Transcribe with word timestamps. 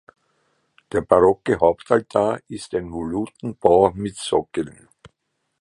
Der 0.93 1.01
barocke 1.01 1.59
Hauptaltar 1.59 2.39
ist 2.47 2.73
ein 2.73 2.91
Volutenbau 2.91 3.91
mit 3.93 4.17
Sockeln. 4.17 4.87